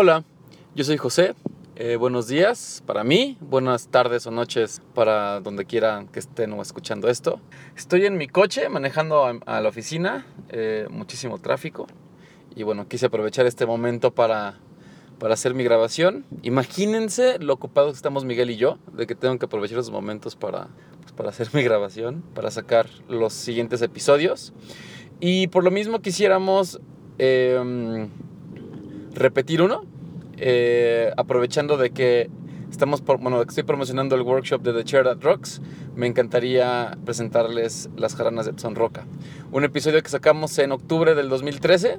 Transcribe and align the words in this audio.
Hola, 0.00 0.22
yo 0.76 0.84
soy 0.84 0.96
José. 0.96 1.34
Eh, 1.74 1.96
buenos 1.96 2.28
días 2.28 2.84
para 2.86 3.02
mí, 3.02 3.36
buenas 3.40 3.88
tardes 3.88 4.28
o 4.28 4.30
noches 4.30 4.80
para 4.94 5.40
donde 5.40 5.64
quieran 5.64 6.06
que 6.06 6.20
estén 6.20 6.52
o 6.52 6.62
escuchando 6.62 7.08
esto. 7.08 7.40
Estoy 7.76 8.06
en 8.06 8.16
mi 8.16 8.28
coche 8.28 8.68
manejando 8.68 9.24
a, 9.44 9.60
la 9.60 9.68
oficina, 9.68 10.24
eh, 10.50 10.86
muchísimo 10.88 11.38
tráfico. 11.38 11.88
Y 12.54 12.62
bueno, 12.62 12.86
quise 12.86 13.06
aprovechar 13.06 13.46
este 13.46 13.66
momento 13.66 14.14
para, 14.14 14.60
para 15.18 15.34
hacer 15.34 15.52
mi 15.54 15.64
grabación. 15.64 16.24
Imagínense 16.42 17.40
lo 17.40 17.54
ocupados 17.54 17.94
que 17.94 17.96
estamos 17.96 18.24
Miguel 18.24 18.50
y 18.50 18.56
yo, 18.56 18.78
de 18.92 19.08
que 19.08 19.16
tengo 19.16 19.36
que 19.40 19.46
aprovechar 19.46 19.80
esos 19.80 19.90
momentos 19.90 20.36
para, 20.36 20.68
pues, 21.00 21.10
para 21.10 21.30
hacer 21.30 21.48
mi 21.54 21.64
grabación, 21.64 22.22
para 22.36 22.52
sacar 22.52 22.88
los 23.08 23.32
siguientes 23.32 23.82
episodios. 23.82 24.52
Y 25.18 25.48
por 25.48 25.64
lo 25.64 25.72
mismo 25.72 25.98
quisiéramos 26.02 26.80
eh, 27.18 28.08
repetir 29.14 29.62
uno, 29.62 29.84
eh, 30.36 31.12
aprovechando 31.16 31.76
de 31.76 31.90
que 31.90 32.30
estamos 32.70 33.00
por, 33.00 33.18
bueno, 33.18 33.42
estoy 33.42 33.64
promocionando 33.64 34.14
el 34.14 34.22
workshop 34.22 34.62
de 34.62 34.72
The 34.72 34.84
Chair 34.84 35.04
That 35.04 35.18
Rocks, 35.22 35.60
me 35.96 36.06
encantaría 36.06 36.96
presentarles 37.04 37.90
las 37.96 38.14
jaranas 38.14 38.46
de 38.46 38.52
Edson 38.52 38.74
Roca. 38.74 39.04
Un 39.50 39.64
episodio 39.64 40.02
que 40.02 40.08
sacamos 40.08 40.58
en 40.58 40.72
octubre 40.72 41.14
del 41.14 41.28
2013, 41.28 41.98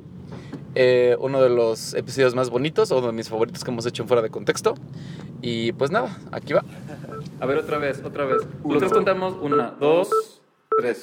eh, 0.75 1.17
uno 1.19 1.41
de 1.41 1.49
los 1.49 1.93
episodios 1.95 2.35
más 2.35 2.49
bonitos, 2.49 2.91
o 2.91 3.01
de 3.01 3.11
mis 3.11 3.27
favoritos 3.27 3.63
que 3.63 3.71
hemos 3.71 3.85
hecho 3.85 4.03
en 4.03 4.07
fuera 4.07 4.21
de 4.21 4.29
contexto. 4.29 4.75
Y 5.41 5.71
pues 5.73 5.91
nada, 5.91 6.17
aquí 6.31 6.53
va. 6.53 6.63
A 7.39 7.45
ver, 7.45 7.57
otra 7.57 7.77
vez, 7.77 8.01
otra 8.03 8.25
vez. 8.25 8.41
Nosotros 8.63 8.93
contamos 8.93 9.35
una, 9.41 9.71
dos, 9.79 10.41
tres. 10.77 10.99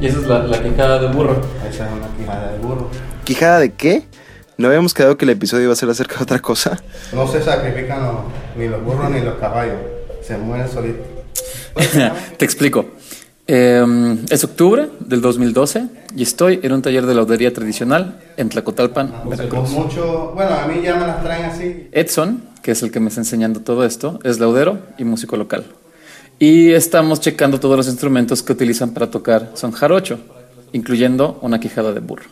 Y 0.00 0.06
esa 0.06 0.18
es 0.18 0.26
la, 0.26 0.38
la 0.44 0.62
quijada 0.62 0.98
de 0.98 1.08
burro. 1.08 1.40
Esa 1.68 1.86
es 1.86 1.92
una 1.92 2.08
quijada 2.16 2.52
de 2.52 2.58
burro. 2.58 2.88
¿Quijada 3.24 3.58
de 3.58 3.72
qué? 3.74 4.04
¿No 4.56 4.68
habíamos 4.68 4.94
quedado 4.94 5.16
que 5.16 5.24
el 5.24 5.30
episodio 5.30 5.64
iba 5.64 5.72
a 5.72 5.76
ser 5.76 5.88
acerca 5.90 6.16
de 6.16 6.22
otra 6.24 6.38
cosa? 6.40 6.78
No 7.12 7.26
se 7.26 7.42
sacrifican 7.42 8.02
los- 8.02 8.14
ni 8.56 8.68
los 8.68 8.82
burros 8.84 9.10
ni 9.10 9.20
los 9.20 9.34
caballos. 9.36 9.76
Se 10.22 10.36
mueren 10.36 10.68
solitos. 10.68 11.06
Te 12.36 12.44
explico. 12.44 12.86
Eh, 13.46 14.16
es 14.30 14.44
octubre 14.44 14.88
del 15.00 15.20
2012 15.20 15.86
y 16.14 16.22
estoy 16.22 16.60
en 16.62 16.72
un 16.72 16.82
taller 16.82 17.04
de 17.06 17.14
laudería 17.14 17.52
tradicional 17.52 18.20
en 18.36 18.48
Tlacotalpan, 18.48 19.06
Usamos 19.08 19.36
Veracruz. 19.38 19.70
mucho. 19.70 20.32
Bueno, 20.36 20.54
a 20.54 20.66
mí 20.68 20.80
ya 20.84 20.94
me 20.94 21.06
las 21.06 21.20
traen 21.22 21.46
así. 21.46 21.88
Edson, 21.90 22.44
que 22.62 22.70
es 22.72 22.82
el 22.84 22.92
que 22.92 23.00
me 23.00 23.08
está 23.08 23.22
enseñando 23.22 23.60
todo 23.60 23.84
esto, 23.84 24.20
es 24.22 24.38
laudero 24.38 24.78
y 24.98 25.04
músico 25.04 25.36
local. 25.36 25.64
Y 26.42 26.72
estamos 26.72 27.20
checando 27.20 27.60
todos 27.60 27.76
los 27.76 27.86
instrumentos 27.86 28.42
que 28.42 28.54
utilizan 28.54 28.94
para 28.94 29.10
tocar 29.10 29.50
son 29.52 29.72
jarocho, 29.72 30.18
incluyendo 30.72 31.38
una 31.42 31.60
quijada 31.60 31.92
de 31.92 32.00
burro. 32.00 32.24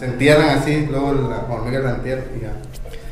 Se 0.00 0.06
entierran 0.06 0.58
así, 0.58 0.88
luego 0.90 1.12
la 1.12 1.46
hormiga 1.48 1.78
la 1.78 1.94
entierra 1.94 2.24
y 2.36 2.42
ya 2.42 2.52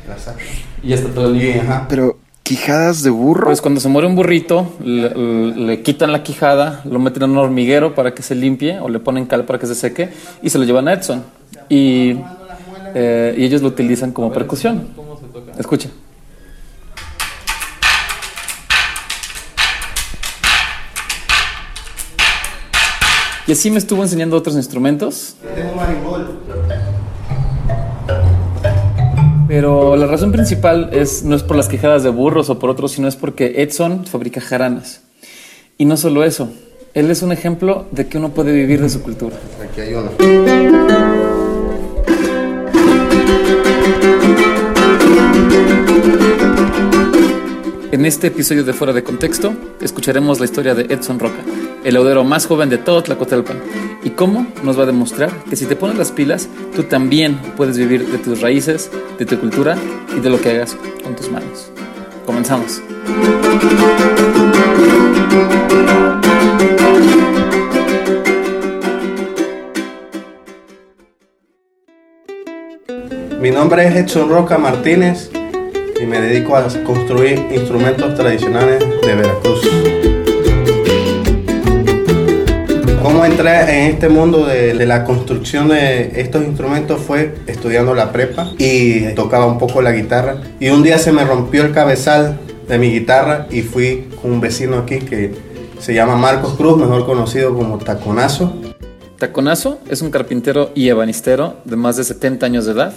la 0.09 0.17
sacan. 0.19 0.45
Y 0.83 0.89
ya 0.89 0.95
está 0.95 1.13
todo 1.13 1.33
ajá. 1.33 1.85
Pero, 1.87 2.19
¿quijadas 2.43 3.03
de 3.03 3.09
burro? 3.09 3.45
Pues 3.45 3.61
cuando 3.61 3.79
se 3.79 3.87
muere 3.87 4.05
un 4.05 4.15
burrito, 4.15 4.73
le, 4.83 5.15
le 5.55 5.81
quitan 5.81 6.11
la 6.11 6.23
quijada, 6.23 6.81
lo 6.83 6.99
meten 6.99 7.23
en 7.23 7.29
un 7.29 7.37
hormiguero 7.37 7.95
para 7.95 8.13
que 8.13 8.21
se 8.21 8.35
limpie 8.35 8.81
o 8.81 8.89
le 8.89 8.99
ponen 8.99 9.25
cal 9.27 9.45
para 9.45 9.59
que 9.59 9.65
se 9.65 9.75
seque 9.75 10.09
y 10.41 10.49
se 10.49 10.57
lo 10.57 10.65
llevan 10.65 10.89
a 10.89 10.93
Edson. 10.93 11.23
Y, 11.69 12.17
eh, 12.93 13.33
y 13.37 13.45
ellos 13.45 13.61
lo 13.61 13.69
utilizan 13.69 14.11
como 14.11 14.33
percusión. 14.33 14.89
Escucha. 15.57 15.89
Y 23.51 23.53
así 23.53 23.69
me 23.69 23.79
estuvo 23.79 24.01
enseñando 24.01 24.37
otros 24.37 24.55
instrumentos, 24.55 25.35
Tengo 25.53 25.75
marimbol. 25.75 26.39
pero 29.45 29.97
la 29.97 30.07
razón 30.07 30.31
principal 30.31 30.89
es, 30.93 31.23
no 31.23 31.35
es 31.35 31.43
por 31.43 31.57
las 31.57 31.67
quejadas 31.67 32.01
de 32.03 32.11
burros 32.11 32.49
o 32.49 32.59
por 32.59 32.69
otros, 32.69 32.93
sino 32.93 33.09
es 33.09 33.17
porque 33.17 33.61
Edson 33.61 34.05
fabrica 34.05 34.39
jaranas. 34.39 35.01
Y 35.77 35.83
no 35.83 35.97
solo 35.97 36.23
eso, 36.23 36.49
él 36.93 37.11
es 37.11 37.23
un 37.23 37.33
ejemplo 37.33 37.87
de 37.91 38.07
que 38.07 38.19
uno 38.19 38.29
puede 38.29 38.53
vivir 38.53 38.81
de 38.81 38.89
su 38.89 39.01
cultura. 39.01 39.35
Aquí 39.61 39.81
hay 39.81 39.95
uno. 39.95 40.11
En 47.91 48.05
este 48.05 48.27
episodio 48.27 48.63
de 48.63 48.71
Fuera 48.71 48.93
de 48.93 49.03
Contexto, 49.03 49.53
escucharemos 49.81 50.39
la 50.39 50.45
historia 50.45 50.73
de 50.73 50.83
Edson 50.83 51.19
Roca, 51.19 51.43
el 51.83 51.93
laudero 51.93 52.23
más 52.23 52.45
joven 52.45 52.69
de 52.69 52.77
todo 52.77 53.01
Tlacotalpan, 53.03 53.59
y 54.03 54.11
cómo 54.11 54.47
nos 54.63 54.77
va 54.77 54.83
a 54.83 54.87
demostrar 54.87 55.31
que 55.49 55.55
si 55.55 55.65
te 55.65 55.75
pones 55.75 55.97
las 55.97 56.11
pilas, 56.11 56.49
tú 56.75 56.83
también 56.83 57.37
puedes 57.55 57.77
vivir 57.77 58.07
de 58.07 58.17
tus 58.17 58.41
raíces, 58.41 58.89
de 59.17 59.25
tu 59.25 59.39
cultura 59.39 59.77
y 60.15 60.19
de 60.19 60.29
lo 60.29 60.41
que 60.41 60.51
hagas 60.51 60.77
con 61.03 61.15
tus 61.15 61.29
manos. 61.29 61.71
Comenzamos. 62.25 62.81
Mi 73.39 73.49
nombre 73.49 73.87
es 73.87 73.95
Edson 73.95 74.29
Roca 74.29 74.59
Martínez 74.59 75.31
y 75.99 76.05
me 76.05 76.21
dedico 76.21 76.55
a 76.55 76.67
construir 76.85 77.39
instrumentos 77.51 78.13
tradicionales 78.15 78.83
de 79.01 79.15
Veracruz. 79.15 80.20
¿Cómo 83.01 83.25
entré 83.25 83.61
en 83.61 83.93
este 83.93 84.09
mundo 84.09 84.45
de, 84.45 84.75
de 84.75 84.85
la 84.85 85.03
construcción 85.03 85.69
de 85.69 86.21
estos 86.21 86.43
instrumentos? 86.43 87.01
Fue 87.01 87.33
estudiando 87.47 87.95
la 87.95 88.11
prepa 88.11 88.51
y 88.59 89.15
tocaba 89.15 89.47
un 89.47 89.57
poco 89.57 89.81
la 89.81 89.91
guitarra. 89.91 90.37
Y 90.59 90.69
un 90.69 90.83
día 90.83 90.99
se 90.99 91.11
me 91.11 91.25
rompió 91.25 91.63
el 91.63 91.71
cabezal 91.71 92.37
de 92.67 92.77
mi 92.77 92.91
guitarra 92.91 93.47
y 93.49 93.63
fui 93.63 94.07
con 94.21 94.31
un 94.31 94.39
vecino 94.39 94.77
aquí 94.77 94.99
que 94.99 95.33
se 95.79 95.95
llama 95.95 96.15
Marcos 96.15 96.53
Cruz, 96.53 96.77
mejor 96.77 97.07
conocido 97.07 97.55
como 97.55 97.79
Taconazo. 97.79 98.53
Taconazo 99.17 99.79
es 99.89 100.03
un 100.03 100.11
carpintero 100.11 100.69
y 100.75 100.89
ebanistero 100.89 101.55
de 101.65 101.77
más 101.77 101.97
de 101.97 102.03
70 102.03 102.45
años 102.45 102.65
de 102.65 102.73
edad 102.73 102.93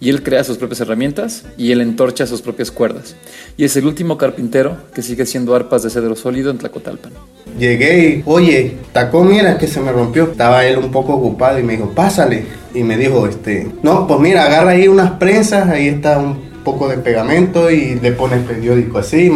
y 0.00 0.08
él 0.08 0.22
crea 0.22 0.42
sus 0.42 0.56
propias 0.56 0.80
herramientas 0.80 1.44
y 1.58 1.72
él 1.72 1.82
entorcha 1.82 2.26
sus 2.26 2.40
propias 2.40 2.70
cuerdas. 2.70 3.14
Y 3.58 3.64
es 3.64 3.76
el 3.76 3.84
último 3.84 4.16
carpintero 4.16 4.78
que 4.94 5.02
sigue 5.02 5.24
haciendo 5.24 5.54
arpas 5.54 5.82
de 5.82 5.90
cedro 5.90 6.16
sólido 6.16 6.50
en 6.50 6.56
Tlacotalpan. 6.56 7.12
Llegué 7.58 8.08
y, 8.08 8.22
oye, 8.24 8.78
tacón, 8.92 9.28
mira 9.28 9.58
que 9.58 9.66
se 9.66 9.80
me 9.80 9.92
rompió. 9.92 10.30
Estaba 10.30 10.64
él 10.64 10.78
un 10.78 10.90
poco 10.90 11.12
ocupado 11.12 11.58
y 11.58 11.62
me 11.62 11.74
dijo, 11.74 11.90
pásale. 11.90 12.44
Y 12.74 12.82
me 12.82 12.96
dijo, 12.96 13.26
este, 13.26 13.70
no, 13.82 14.06
pues 14.06 14.20
mira, 14.20 14.46
agarra 14.46 14.70
ahí 14.70 14.88
unas 14.88 15.12
prensas, 15.12 15.68
ahí 15.68 15.88
está 15.88 16.18
un 16.18 16.50
poco 16.64 16.88
de 16.88 16.96
pegamento 16.96 17.70
y 17.70 17.96
le 18.00 18.12
pones 18.12 18.42
periódico 18.46 18.98
así. 18.98 19.30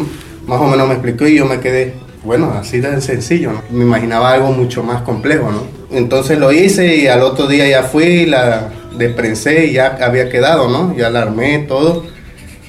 Más 0.46 0.60
o 0.60 0.66
menos 0.66 0.88
me 0.88 0.94
explicó 0.94 1.26
y 1.26 1.36
yo 1.36 1.44
me 1.44 1.60
quedé, 1.60 1.94
bueno, 2.22 2.52
así 2.52 2.80
de 2.80 3.00
sencillo, 3.02 3.52
¿no? 3.52 3.62
Me 3.70 3.84
imaginaba 3.84 4.32
algo 4.32 4.50
mucho 4.52 4.82
más 4.82 5.02
complejo, 5.02 5.50
¿no? 5.50 5.62
Entonces 5.90 6.38
lo 6.38 6.52
hice 6.52 6.96
y 6.96 7.06
al 7.06 7.22
otro 7.22 7.46
día 7.46 7.68
ya 7.68 7.82
fui, 7.82 8.26
la 8.26 8.70
desprensé 8.96 9.66
y 9.66 9.72
ya 9.74 9.98
había 10.00 10.28
quedado, 10.28 10.68
¿no? 10.68 10.96
Ya 10.96 11.10
la 11.10 11.22
armé 11.22 11.58
todo. 11.66 12.04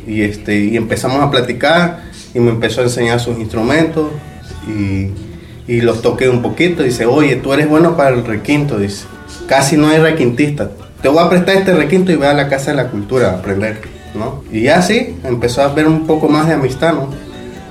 Y 0.08 0.22
este 0.22 0.58
y 0.58 0.78
empezamos 0.78 1.22
a 1.22 1.32
platicar 1.32 2.04
y 2.34 2.40
me 2.40 2.52
empezó 2.52 2.82
a 2.82 2.84
enseñar 2.84 3.20
sus 3.20 3.40
instrumentos 3.40 4.12
y, 4.68 5.10
y 5.68 5.82
los 5.82 6.02
toqué 6.02 6.30
un 6.30 6.42
poquito. 6.42 6.84
Dice 6.84 7.06
oye 7.06 7.38
tú 7.38 7.54
eres 7.54 7.68
bueno 7.68 7.98
para 7.98 8.10
el 8.10 8.26
requinto 8.26 8.78
dice. 8.78 9.06
Casi 9.48 9.78
no 9.78 9.88
hay 9.88 9.98
requintista. 9.98 10.72
Te 11.02 11.08
voy 11.08 11.24
a 11.24 11.30
prestar 11.30 11.58
este 11.58 11.74
requinto 11.74 12.12
y 12.12 12.16
ve 12.16 12.28
a 12.28 12.34
la 12.34 12.48
casa 12.48 12.72
de 12.72 12.78
la 12.78 12.90
cultura 12.90 13.32
a 13.32 13.34
aprender 13.40 13.96
no 14.16 14.44
y 14.52 14.68
así 14.68 15.16
empezó 15.24 15.62
a 15.62 15.68
ver 15.68 15.88
un 15.88 16.08
poco 16.08 16.28
más 16.28 16.48
de 16.48 16.54
amistad 16.54 16.94
no 16.94 17.10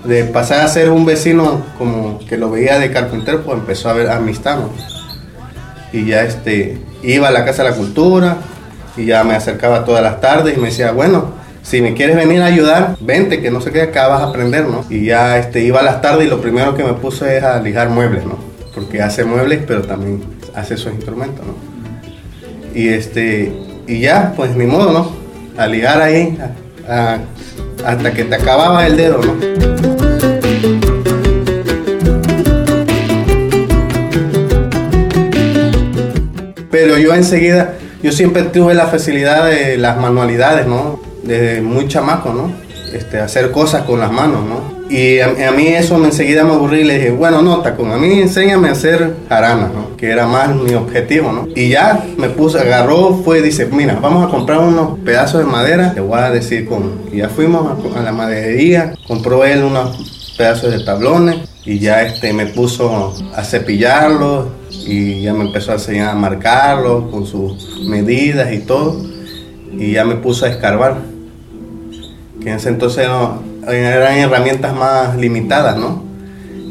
de 0.04 0.24
pasar 0.24 0.60
a 0.60 0.68
ser 0.68 0.90
un 0.90 1.06
vecino 1.06 1.62
como 1.78 2.18
que 2.26 2.36
lo 2.36 2.50
veía 2.50 2.78
de 2.78 2.92
carpintero 2.92 3.42
pues 3.42 3.58
empezó 3.58 3.88
a 3.88 3.94
ver 3.94 4.10
amistad 4.10 4.58
no 4.58 4.70
y 5.92 6.06
ya 6.06 6.22
este 6.22 6.78
iba 7.02 7.28
a 7.28 7.30
la 7.30 7.44
casa 7.44 7.64
de 7.64 7.70
la 7.70 7.76
cultura 7.76 8.36
y 8.96 9.06
ya 9.06 9.24
me 9.24 9.34
acercaba 9.34 9.84
todas 9.84 10.02
las 10.02 10.20
tardes 10.20 10.56
y 10.56 10.60
me 10.60 10.68
decía 10.68 10.92
bueno 10.92 11.32
si 11.62 11.80
me 11.80 11.94
quieres 11.94 12.16
venir 12.16 12.42
a 12.42 12.46
ayudar 12.46 12.96
vente 13.00 13.40
que 13.40 13.50
no 13.50 13.60
sé 13.60 13.72
qué 13.72 13.82
acá 13.82 14.06
vas 14.08 14.20
a 14.20 14.24
aprender 14.28 14.66
no 14.66 14.84
y 14.90 15.06
ya 15.06 15.38
este 15.38 15.62
iba 15.62 15.80
a 15.80 15.82
las 15.82 16.00
tardes 16.02 16.26
y 16.26 16.30
lo 16.30 16.40
primero 16.40 16.74
que 16.76 16.84
me 16.84 16.92
puse 16.94 17.38
es 17.38 17.42
a 17.44 17.60
lijar 17.60 17.88
muebles 17.90 18.24
no 18.24 18.38
porque 18.74 19.00
hace 19.02 19.24
muebles 19.24 19.60
pero 19.66 19.82
también 19.82 20.22
hace 20.54 20.74
esos 20.74 20.92
instrumentos 20.92 21.44
no 21.46 21.54
y 22.78 22.88
este 22.88 23.52
y 23.86 24.00
ya 24.00 24.32
pues 24.36 24.54
ni 24.56 24.66
modo 24.66 24.92
no 24.92 25.12
a 25.60 25.66
ligar 25.66 26.00
ahí 26.02 26.36
a- 26.88 27.18
hasta 27.84 28.12
que 28.12 28.24
te 28.24 28.34
acababa 28.34 28.86
el 28.86 28.96
dedo 28.96 29.20
no 29.22 29.34
Pero 36.70 36.98
yo 36.98 37.14
enseguida, 37.14 37.74
yo 38.04 38.12
siempre 38.12 38.42
tuve 38.42 38.74
la 38.74 38.86
facilidad 38.86 39.46
de 39.46 39.78
las 39.78 39.96
manualidades, 39.96 40.66
¿no? 40.66 41.00
Desde 41.22 41.62
muy 41.62 41.88
chamaco, 41.88 42.34
¿no? 42.34 42.52
Este, 42.92 43.18
hacer 43.18 43.50
cosas 43.50 43.84
con 43.84 43.98
las 43.98 44.12
manos, 44.12 44.44
¿no? 44.44 44.74
Y 44.90 45.20
a, 45.20 45.50
mí 45.52 45.68
eso 45.68 45.96
me 45.96 46.08
enseguida 46.08 46.44
me 46.44 46.52
aburrí 46.52 46.80
y 46.80 46.84
le 46.84 46.98
dije, 46.98 47.10
bueno, 47.12 47.40
no, 47.40 47.62
Tacón, 47.62 47.92
a 47.92 47.96
mí 47.96 48.20
enséñame 48.20 48.68
a 48.68 48.72
hacer 48.72 49.14
jaranas, 49.30 49.72
¿no? 49.72 49.96
Que 49.96 50.10
era 50.10 50.26
más 50.26 50.54
mi 50.54 50.74
objetivo, 50.74 51.32
¿no? 51.32 51.48
Y 51.56 51.70
ya 51.70 52.04
me 52.18 52.28
puso, 52.28 52.58
agarró, 52.58 53.22
fue, 53.24 53.40
dice, 53.40 53.64
mira, 53.72 53.98
vamos 54.02 54.28
a 54.28 54.30
comprar 54.30 54.58
unos 54.58 54.98
pedazos 54.98 55.40
de 55.40 55.46
madera, 55.46 55.94
te 55.94 56.02
voy 56.02 56.18
a 56.18 56.30
decir 56.30 56.66
cómo. 56.66 56.90
Y 57.10 57.16
ya 57.16 57.30
fuimos 57.30 57.66
a, 57.66 58.00
a 58.00 58.02
la 58.02 58.12
maderería, 58.12 58.92
compró 59.08 59.46
él 59.46 59.64
unos 59.64 60.34
pedazos 60.36 60.72
de 60.72 60.84
tablones 60.84 61.36
y 61.64 61.78
ya 61.78 62.02
este, 62.02 62.34
me 62.34 62.44
puso 62.44 63.14
a 63.34 63.42
cepillarlos 63.42 64.48
y 64.86 65.22
ya 65.22 65.32
me 65.32 65.44
empezó 65.44 65.72
a 65.72 65.74
enseñar 65.74 66.10
a 66.10 66.14
marcarlos 66.14 67.10
con 67.10 67.26
sus 67.26 67.80
medidas 67.86 68.52
y 68.52 68.58
todo. 68.58 69.00
Y 69.76 69.92
ya 69.92 70.04
me 70.04 70.16
puso 70.16 70.44
a 70.44 70.48
escarbar. 70.48 70.98
Que 72.42 72.50
en 72.50 72.56
ese 72.56 72.68
entonces 72.68 73.08
no, 73.08 73.42
eran 73.68 74.18
herramientas 74.18 74.74
más 74.74 75.16
limitadas, 75.16 75.76
¿no? 75.76 76.04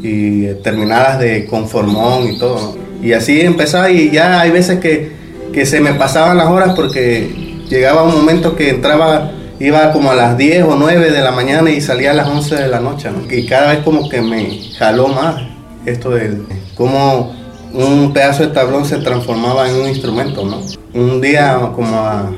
Y 0.02 0.44
eh, 0.44 0.54
terminadas 0.62 1.18
de 1.18 1.46
conformón 1.46 2.28
y 2.28 2.38
todo. 2.38 2.76
Y 3.02 3.12
así 3.12 3.40
empezaba 3.40 3.90
y 3.90 4.10
ya 4.10 4.40
hay 4.40 4.50
veces 4.50 4.78
que, 4.78 5.12
que 5.52 5.66
se 5.66 5.80
me 5.80 5.94
pasaban 5.94 6.36
las 6.36 6.48
horas 6.48 6.74
porque 6.74 7.54
llegaba 7.68 8.02
un 8.02 8.14
momento 8.14 8.56
que 8.56 8.70
entraba, 8.70 9.32
iba 9.58 9.92
como 9.92 10.10
a 10.10 10.14
las 10.14 10.36
10 10.38 10.64
o 10.64 10.76
9 10.76 11.10
de 11.10 11.20
la 11.20 11.32
mañana 11.32 11.70
y 11.70 11.80
salía 11.80 12.12
a 12.12 12.14
las 12.14 12.28
11 12.28 12.56
de 12.56 12.68
la 12.68 12.80
noche, 12.80 13.10
¿no? 13.10 13.32
Y 13.32 13.46
cada 13.46 13.72
vez 13.72 13.82
como 13.84 14.08
que 14.08 14.22
me 14.22 14.60
jaló 14.78 15.08
más 15.08 15.42
esto 15.86 16.10
de 16.10 16.40
cómo 16.74 17.34
un 17.74 18.12
pedazo 18.12 18.44
de 18.44 18.52
tablón 18.52 18.84
se 18.84 18.98
transformaba 18.98 19.68
en 19.68 19.76
un 19.80 19.88
instrumento, 19.88 20.44
¿no? 20.44 20.62
Un 20.94 21.20
día 21.20 21.72
como 21.74 21.96
a, 21.96 22.32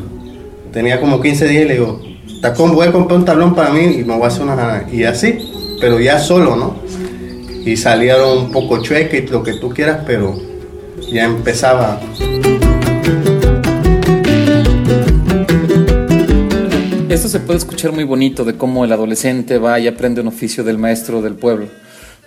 tenía 0.73 0.99
como 0.99 1.21
15 1.21 1.47
días 1.47 1.65
y 1.65 1.69
le 1.69 1.75
digo, 1.75 2.01
Tacón, 2.41 2.75
voy 2.75 2.87
a 2.87 2.93
comprar 2.93 3.19
un 3.19 3.25
tablón 3.25 3.55
para 3.55 3.71
mí 3.71 3.83
y 3.83 4.05
me 4.05 4.15
voy 4.15 4.25
a 4.25 4.27
hacer 4.29 4.43
una... 4.43 4.87
Y 4.91 5.05
así, 5.05 5.39
pero 5.81 6.01
ya 6.01 6.19
solo, 6.19 6.57
¿no? 6.57 6.77
Y 7.65 7.77
salieron 7.77 8.39
un 8.39 8.51
poco 8.51 8.83
chuecas 8.83 9.21
y 9.21 9.27
lo 9.27 9.43
que 9.43 9.55
tú 9.55 9.69
quieras, 9.71 10.01
pero 10.07 10.39
ya 11.13 11.25
empezaba. 11.25 12.01
Esto 17.11 17.29
se 17.29 17.41
puede 17.41 17.59
escuchar 17.59 17.93
muy 17.93 18.05
bonito 18.05 18.45
de 18.45 18.57
cómo 18.57 18.85
el 18.85 18.93
adolescente 18.93 19.59
va 19.59 19.79
y 19.81 19.87
aprende 19.87 20.23
un 20.23 20.29
oficio 20.29 20.65
del 20.65 20.79
maestro 20.79 21.21
del 21.21 21.35
pueblo. 21.35 21.67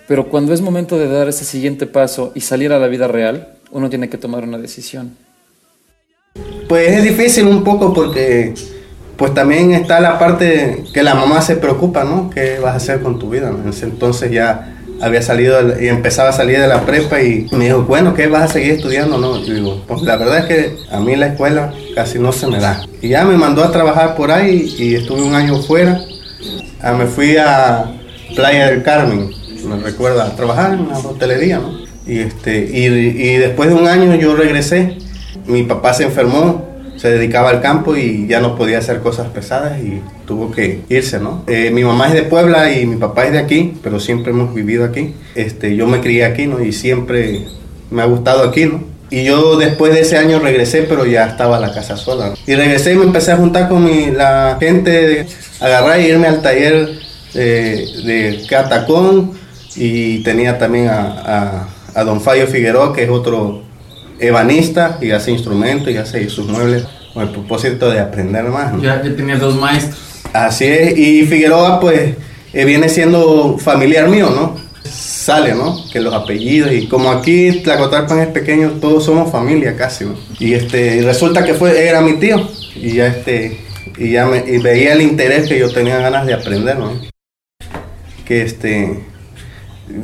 Pero 0.10 0.28
cuando 0.28 0.56
es 0.56 0.62
momento 0.62 0.98
de 0.98 1.08
dar 1.08 1.30
ese 1.30 1.46
siguiente 1.46 1.86
paso 1.86 2.32
y 2.34 2.42
salir 2.42 2.74
a 2.74 2.80
la 2.80 2.88
vida 2.88 3.08
real, 3.08 3.50
uno 3.70 3.92
tiene 3.92 4.10
que 4.10 4.18
tomar 4.18 4.44
una 4.44 4.58
decisión. 4.58 5.16
Pues 6.68 6.90
es 6.94 7.04
difícil 7.04 7.46
un 7.46 7.64
poco 7.64 7.94
porque 7.94 8.56
pues 9.18 9.36
también 9.36 9.72
está 9.72 10.00
la 10.00 10.18
parte 10.18 10.84
que 10.92 11.04
la 11.04 11.14
mamá 11.14 11.44
se 11.44 11.58
preocupa, 11.58 12.06
¿no? 12.06 12.32
¿Qué 12.32 12.58
vas 12.58 12.74
a 12.74 12.78
hacer 12.78 13.02
con 13.02 13.20
tu 13.20 13.30
vida? 13.30 13.50
En 13.50 13.70
ese 13.70 13.86
entonces 13.86 14.32
ya 14.32 14.82
había 15.00 15.22
salido 15.22 15.80
y 15.80 15.90
empezaba 15.90 16.30
a 16.30 16.34
salir 16.34 16.60
de 16.60 16.68
la 16.68 16.88
prepa 16.88 17.22
y 17.22 17.48
me 17.52 17.66
dijo, 17.66 17.84
bueno, 17.84 18.16
¿qué 18.16 18.26
vas 18.26 18.50
a 18.50 18.54
seguir 18.54 18.72
estudiando? 18.72 19.20
No, 19.20 19.38
y 19.38 19.52
digo, 19.52 19.84
pues 19.88 20.02
la 20.02 20.16
verdad 20.16 20.40
es 20.40 20.46
que 20.46 20.76
a 20.90 21.00
mí 21.00 21.16
la 21.18 21.28
escuela 21.28 21.72
casi 21.94 22.18
no 22.18 22.32
se 22.32 22.48
me 22.48 22.60
da. 22.60 22.82
Y 23.00 23.10
ya 23.10 23.26
me 23.26 23.38
mandó 23.38 23.64
a 23.64 23.72
trabajar 23.72 24.16
por 24.16 24.32
ahí 24.32 24.74
y 24.76 24.96
estuve 24.96 25.22
un 25.22 25.36
año 25.36 25.62
fuera. 25.62 26.02
Ah, 26.82 26.94
me 26.94 27.06
fui 27.06 27.38
a 27.38 27.92
Playa 28.36 28.72
del 28.72 28.82
Carmen, 28.82 29.39
me 29.66 29.78
recuerda, 29.78 30.36
trabajar 30.36 30.74
en 30.74 30.82
una 30.82 30.98
hotelería, 30.98 31.60
¿no? 31.60 31.80
Y, 32.06 32.20
este, 32.20 32.58
y, 32.58 33.38
después 33.38 33.70
de 33.70 33.76
un 33.76 33.88
año 33.88 34.16
yo 34.16 34.36
regresé, 34.36 34.98
mi 35.46 35.64
papá 35.64 35.94
se 35.94 36.04
enfermó, 36.04 36.68
se 36.98 37.10
dedicaba 37.12 37.50
al 37.50 37.62
campo 37.62 37.96
y 37.96 38.28
ya 38.28 38.42
no 38.42 38.56
podía 38.56 38.80
hacer 38.80 39.00
cosas 39.00 39.28
pesadas 39.28 39.80
y 39.80 40.02
tuvo 40.26 40.52
que 40.52 40.82
irse, 40.90 41.20
¿no? 41.20 41.44
Eh, 41.48 41.72
mi 41.72 41.84
mamá 41.84 42.08
es 42.08 42.14
de 42.14 42.24
Puebla 42.24 42.72
y 42.72 42.86
mi 42.86 42.98
papá 42.98 43.26
es 43.26 43.34
de 43.34 43.40
aquí, 43.40 43.76
pero 43.84 44.00
siempre 44.00 44.32
hemos 44.32 44.54
vivido 44.54 44.86
aquí. 44.86 45.14
Este, 45.36 45.76
yo 45.76 45.88
me 45.88 46.02
crié 46.02 46.26
aquí, 46.26 46.48
¿no? 46.48 46.64
Y 46.64 46.74
siempre 46.74 47.46
me 47.92 48.02
ha 48.02 48.06
gustado 48.06 48.44
aquí, 48.44 48.66
¿no? 48.66 48.84
Y 49.12 49.24
yo 49.24 49.58
después 49.58 49.94
de 49.94 50.02
ese 50.02 50.18
año 50.18 50.40
regresé, 50.40 50.84
pero 50.84 51.06
ya 51.06 51.26
estaba 51.26 51.60
la 51.60 51.74
casa 51.74 51.98
sola. 51.98 52.30
¿no? 52.30 52.36
Y 52.46 52.56
regresé 52.56 52.94
y 52.94 52.98
me 52.98 53.06
empecé 53.06 53.32
a 53.32 53.38
juntar 53.38 53.68
con 53.68 53.84
mi, 53.84 54.12
la 54.12 54.58
gente, 54.60 54.92
de 54.92 55.26
agarrar 55.60 56.00
y 56.00 56.06
irme 56.06 56.28
al 56.28 56.42
taller 56.42 56.90
eh, 57.34 57.86
de 58.06 58.46
Catacón 58.48 59.39
y 59.76 60.20
tenía 60.20 60.58
también 60.58 60.88
a, 60.88 61.02
a, 61.02 61.68
a 61.96 62.04
Don 62.04 62.22
Fallo 62.22 62.48
Figueroa, 62.48 62.94
que 62.94 63.04
es 63.04 63.10
otro 63.10 63.64
ebanista 64.20 64.98
y 65.02 65.12
hace 65.12 65.32
instrumentos 65.32 65.90
y 65.90 65.98
hace 65.98 66.30
sus 66.30 66.48
muebles 66.48 66.86
con 67.14 67.24
el 67.24 67.30
propósito 67.30 67.90
de 67.90 68.00
aprender 68.00 68.44
más. 68.46 68.74
¿no? 68.74 68.82
Ya, 68.82 69.02
ya 69.02 69.16
tenía 69.16 69.38
dos 69.38 69.56
maestros. 69.56 69.98
Así 70.34 70.66
es, 70.66 70.98
y 70.98 71.26
Figueroa 71.26 71.80
pues 71.80 72.16
eh, 72.54 72.66
viene 72.66 72.90
siendo 72.90 73.58
familiar 73.58 74.10
mío, 74.10 74.30
¿no? 74.30 74.56
Sale, 74.84 75.54
¿no? 75.54 75.78
Que 75.92 76.00
los 76.00 76.14
apellidos 76.14 76.72
y 76.72 76.88
como 76.88 77.12
aquí 77.12 77.62
Tlacotalpan 77.64 78.20
es 78.20 78.28
pequeño, 78.28 78.78
todos 78.82 79.06
somos 79.06 79.32
familia 79.32 79.76
casi, 79.76 80.06
¿no? 80.06 80.16
Y 80.40 80.54
este, 80.54 80.98
y 80.98 81.02
resulta 81.02 81.44
que 81.44 81.54
fue, 81.54 81.88
era 81.88 82.02
mi 82.02 82.14
tío 82.14 82.48
y 82.76 82.94
ya 82.94 83.08
este, 83.08 83.60
y 83.98 84.12
ya 84.12 84.26
me, 84.26 84.44
y 84.48 84.58
veía 84.60 84.94
el 84.94 85.02
interés 85.02 85.48
que 85.48 85.60
yo 85.60 85.72
tenía 85.72 85.98
ganas 85.98 86.26
de 86.26 86.34
aprender, 86.34 86.78
¿no? 86.78 86.94
Que 88.26 88.44
este, 88.44 89.04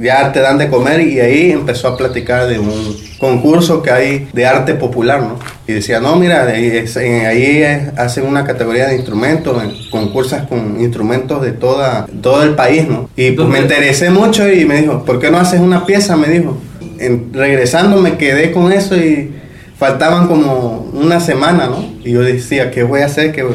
ya 0.01 0.31
te 0.31 0.39
dan 0.39 0.57
de 0.57 0.67
comer 0.69 1.01
y 1.01 1.19
ahí 1.19 1.51
empezó 1.51 1.87
a 1.89 1.97
platicar 1.97 2.47
de 2.47 2.59
un 2.59 2.97
concurso 3.19 3.81
que 3.81 3.91
hay 3.91 4.27
de 4.33 4.45
arte 4.45 4.73
popular, 4.73 5.21
¿no? 5.21 5.39
Y 5.67 5.73
decía, 5.73 5.99
no, 5.99 6.15
mira, 6.15 6.43
ahí, 6.47 7.63
hacen 7.97 8.25
una 8.25 8.43
categoría 8.43 8.87
de 8.87 8.95
instrumentos, 8.95 9.63
en- 9.63 9.89
concursas 9.89 10.47
con 10.47 10.79
instrumentos 10.79 11.41
de 11.41 11.51
toda, 11.51 12.07
todo 12.21 12.43
el 12.43 12.55
país, 12.55 12.87
¿no? 12.87 13.09
Y 13.15 13.31
pues 13.31 13.47
me 13.47 13.59
interesé 13.59 14.09
mucho 14.09 14.51
y 14.51 14.65
me 14.65 14.81
dijo, 14.81 15.03
¿por 15.05 15.19
qué 15.19 15.31
no 15.31 15.37
haces 15.37 15.59
una 15.59 15.85
pieza? 15.85 16.15
Me 16.17 16.27
dijo. 16.27 16.57
En- 16.99 17.33
regresando 17.33 17.97
me 18.01 18.17
quedé 18.17 18.51
con 18.51 18.71
eso 18.71 18.95
y 18.95 19.33
faltaban 19.77 20.27
como 20.27 20.89
una 20.93 21.19
semana, 21.19 21.67
¿no? 21.67 21.85
Y 22.03 22.11
yo 22.11 22.21
decía, 22.21 22.71
¿qué 22.71 22.83
voy 22.83 23.01
a 23.01 23.05
hacer? 23.07 23.31
¿Qué, 23.33 23.45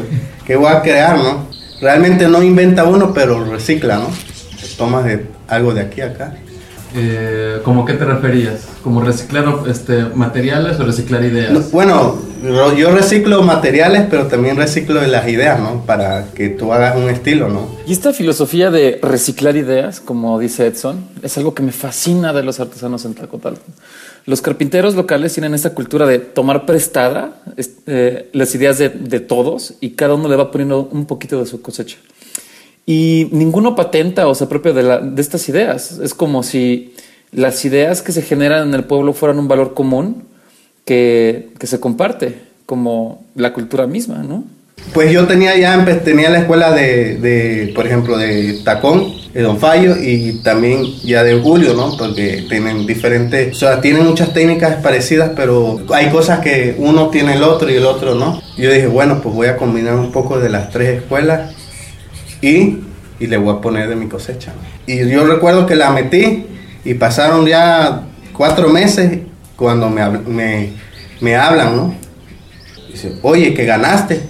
qué 0.45 0.55
voy 0.55 0.67
a 0.71 0.81
crear, 0.81 1.17
no? 1.17 1.47
Realmente 1.81 2.27
no 2.27 2.43
inventa 2.43 2.83
uno, 2.83 3.13
pero 3.13 3.43
recicla, 3.45 3.95
¿no? 3.97 4.07
Tomas 4.77 5.05
de 5.05 5.25
algo 5.51 5.73
de 5.73 5.81
aquí 5.81 6.01
a 6.01 6.07
acá. 6.07 6.33
Eh, 6.93 7.59
¿Cómo 7.63 7.85
qué 7.85 7.93
te 7.93 8.03
referías? 8.03 8.67
¿Como 8.83 9.01
reciclar 9.01 9.45
este, 9.69 10.03
materiales 10.13 10.77
o 10.79 10.83
reciclar 10.83 11.23
ideas? 11.23 11.51
No, 11.53 11.61
bueno, 11.71 12.17
yo 12.75 12.91
reciclo 12.93 13.41
materiales, 13.43 14.07
pero 14.09 14.27
también 14.27 14.57
reciclo 14.57 15.01
las 15.07 15.25
ideas, 15.29 15.57
¿no? 15.59 15.85
Para 15.85 16.25
que 16.33 16.49
tú 16.49 16.73
hagas 16.73 16.97
un 16.97 17.09
estilo, 17.09 17.47
¿no? 17.47 17.69
Y 17.87 17.93
esta 17.93 18.11
filosofía 18.11 18.71
de 18.71 18.99
reciclar 19.01 19.55
ideas, 19.55 20.01
como 20.01 20.37
dice 20.37 20.67
Edson, 20.67 21.05
es 21.23 21.37
algo 21.37 21.53
que 21.53 21.63
me 21.63 21.71
fascina 21.71 22.33
de 22.33 22.43
los 22.43 22.59
artesanos 22.59 23.05
en 23.05 23.13
Tlacotalpan. 23.13 23.73
Los 24.25 24.41
carpinteros 24.41 24.93
locales 24.95 25.33
tienen 25.33 25.53
esta 25.53 25.73
cultura 25.73 26.05
de 26.05 26.19
tomar 26.19 26.65
prestada 26.65 27.41
es- 27.55 27.71
eh, 27.87 28.29
las 28.33 28.53
ideas 28.53 28.77
de, 28.77 28.89
de 28.89 29.21
todos 29.21 29.75
y 29.79 29.91
cada 29.91 30.15
uno 30.15 30.27
le 30.27 30.35
va 30.35 30.51
poniendo 30.51 30.89
un 30.91 31.05
poquito 31.05 31.39
de 31.39 31.45
su 31.45 31.61
cosecha. 31.61 31.97
Y 32.85 33.29
ninguno 33.31 33.75
patenta 33.75 34.27
o 34.27 34.35
se 34.35 34.45
apropia 34.45 34.73
de, 34.73 35.11
de 35.11 35.21
estas 35.21 35.47
ideas. 35.49 35.99
Es 35.99 36.13
como 36.13 36.43
si 36.43 36.93
las 37.31 37.63
ideas 37.65 38.01
que 38.01 38.11
se 38.11 38.21
generan 38.21 38.67
en 38.67 38.73
el 38.73 38.83
pueblo 38.83 39.13
fueran 39.13 39.39
un 39.39 39.47
valor 39.47 39.73
común 39.73 40.23
que, 40.85 41.49
que 41.59 41.67
se 41.67 41.79
comparte, 41.79 42.39
como 42.65 43.23
la 43.35 43.53
cultura 43.53 43.87
misma, 43.87 44.23
¿no? 44.23 44.43
Pues 44.93 45.11
yo 45.11 45.27
tenía 45.27 45.55
ya, 45.57 45.85
tenía 46.03 46.29
la 46.29 46.39
escuela 46.39 46.71
de, 46.71 47.17
de, 47.17 47.71
por 47.75 47.85
ejemplo, 47.85 48.17
de 48.17 48.59
Tacón, 48.65 49.13
de 49.31 49.41
Don 49.41 49.59
Fallo 49.59 49.95
y 49.95 50.41
también 50.43 50.83
ya 51.03 51.23
de 51.23 51.39
Julio, 51.39 51.75
¿no? 51.75 51.95
Porque 51.97 52.45
tienen 52.49 52.85
diferentes, 52.87 53.55
o 53.55 53.59
sea, 53.59 53.79
tienen 53.79 54.05
muchas 54.05 54.33
técnicas 54.33 54.81
parecidas, 54.81 55.31
pero 55.35 55.79
hay 55.93 56.09
cosas 56.09 56.39
que 56.39 56.75
uno 56.77 57.09
tiene 57.09 57.35
el 57.35 57.43
otro 57.43 57.69
y 57.69 57.75
el 57.75 57.85
otro 57.85 58.15
no. 58.15 58.41
Yo 58.57 58.71
dije, 58.71 58.87
bueno, 58.87 59.21
pues 59.21 59.33
voy 59.33 59.47
a 59.47 59.55
combinar 59.55 59.95
un 59.95 60.11
poco 60.11 60.39
de 60.39 60.49
las 60.49 60.71
tres 60.71 61.01
escuelas 61.01 61.51
y, 62.41 62.77
y 63.19 63.27
le 63.27 63.37
voy 63.37 63.55
a 63.55 63.61
poner 63.61 63.87
de 63.89 63.95
mi 63.95 64.07
cosecha. 64.07 64.51
Y 64.87 65.07
yo 65.09 65.25
recuerdo 65.25 65.65
que 65.65 65.75
la 65.75 65.91
metí 65.91 66.45
y 66.83 66.93
pasaron 66.95 67.45
ya 67.45 68.01
cuatro 68.33 68.69
meses 68.69 69.19
cuando 69.55 69.89
me, 69.89 70.07
me, 70.09 70.73
me 71.19 71.35
hablan, 71.35 71.75
¿no? 71.75 71.95
Dice, 72.89 73.13
oye, 73.21 73.53
que 73.53 73.65
ganaste. 73.65 74.21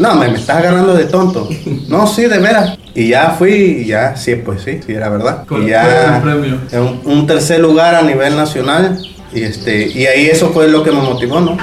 No, 0.00 0.14
me, 0.16 0.28
me 0.28 0.38
estás 0.38 0.62
ganando 0.62 0.94
de 0.94 1.04
tonto. 1.04 1.48
No, 1.88 2.06
sí, 2.06 2.22
de 2.26 2.38
veras. 2.38 2.78
Y 2.94 3.08
ya 3.08 3.30
fui 3.38 3.52
y 3.52 3.84
ya, 3.86 4.16
sí, 4.16 4.34
pues 4.36 4.62
sí, 4.62 4.80
sí, 4.84 4.92
era 4.92 5.08
verdad. 5.08 5.44
¿Cuál- 5.48 5.64
Y 5.64 5.70
ya 5.70 6.16
el 6.16 6.22
premio? 6.22 6.58
en 6.72 6.80
un, 6.80 7.00
un 7.04 7.26
tercer 7.26 7.60
lugar 7.60 7.94
a 7.94 8.02
nivel 8.02 8.34
nacional. 8.36 8.98
Y, 9.32 9.42
este, 9.42 9.86
y 9.88 10.06
ahí 10.06 10.26
eso 10.26 10.50
fue 10.52 10.68
lo 10.68 10.82
que 10.82 10.90
me 10.90 11.00
motivó, 11.02 11.40
¿no? 11.40 11.56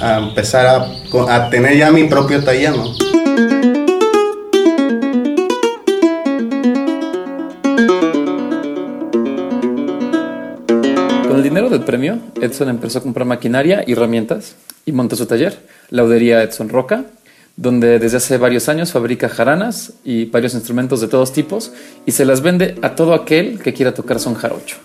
A 0.00 0.18
empezar 0.18 0.66
a, 0.66 0.86
a 1.34 1.50
tener 1.50 1.76
ya 1.78 1.90
mi 1.92 2.04
propio 2.04 2.42
taller, 2.42 2.76
¿no? 2.76 2.84
Dinero 11.52 11.68
del 11.68 11.82
premio, 11.84 12.18
Edson 12.40 12.70
empezó 12.70 12.98
a 12.98 13.02
comprar 13.02 13.26
maquinaria 13.26 13.84
y 13.86 13.92
herramientas 13.92 14.56
y 14.86 14.92
monta 14.92 15.16
su 15.16 15.26
taller, 15.26 15.58
Laudería 15.90 16.42
Edson 16.42 16.70
Roca, 16.70 17.04
donde 17.58 17.98
desde 17.98 18.16
hace 18.16 18.38
varios 18.38 18.70
años 18.70 18.90
fabrica 18.90 19.28
jaranas 19.28 19.92
y 20.02 20.24
varios 20.24 20.54
instrumentos 20.54 21.02
de 21.02 21.08
todos 21.08 21.30
tipos 21.34 21.70
y 22.06 22.12
se 22.12 22.24
las 22.24 22.40
vende 22.40 22.76
a 22.80 22.94
todo 22.94 23.12
aquel 23.12 23.58
que 23.58 23.74
quiera 23.74 23.92
tocar 23.92 24.18
son 24.18 24.32
jarocho. 24.32 24.78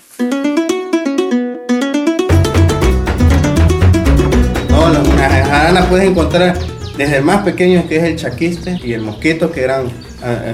No, 4.69 4.89
la, 4.91 5.29
jarana 5.45 5.87
puedes 5.87 6.09
encontrar 6.09 6.57
desde 6.97 7.15
el 7.15 7.23
más 7.23 7.45
pequeño 7.45 7.87
que 7.87 7.95
es 7.95 8.03
el 8.03 8.17
chaquiste 8.17 8.77
y 8.83 8.91
el 8.91 9.03
mosquito 9.03 9.53
que 9.53 9.63
eran 9.63 9.85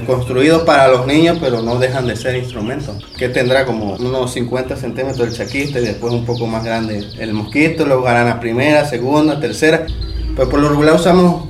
construidos 0.06 0.62
para 0.62 0.88
los 0.88 1.06
niños 1.06 1.38
pero 1.40 1.62
no 1.62 1.78
dejan 1.78 2.06
de 2.06 2.16
ser 2.16 2.36
instrumentos 2.36 2.96
que 3.16 3.28
tendrá 3.28 3.64
como 3.64 3.94
unos 3.94 4.32
50 4.32 4.76
centímetros 4.76 5.26
el 5.28 5.34
chaquiste 5.34 5.80
y 5.80 5.84
después 5.86 6.12
un 6.12 6.24
poco 6.26 6.46
más 6.46 6.64
grande 6.64 7.02
el 7.18 7.32
mosquito, 7.32 7.86
luego 7.86 8.04
jarana 8.04 8.40
primera, 8.40 8.84
segunda, 8.84 9.40
tercera 9.40 9.86
pero 10.36 10.48
por 10.48 10.60
lo 10.60 10.68
regular 10.68 10.94
usamos 10.94 11.48